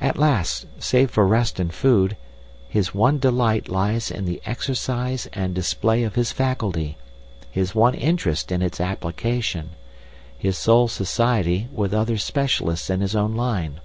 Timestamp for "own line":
13.14-13.80